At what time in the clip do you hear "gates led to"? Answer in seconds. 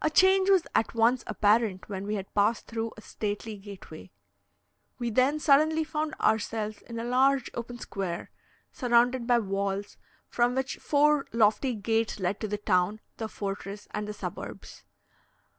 11.74-12.48